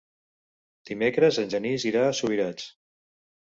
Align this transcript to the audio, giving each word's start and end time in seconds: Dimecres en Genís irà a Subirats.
Dimecres 0.91 1.37
en 1.45 1.53
Genís 1.55 1.87
irà 1.91 2.03
a 2.07 2.17
Subirats. 2.23 2.69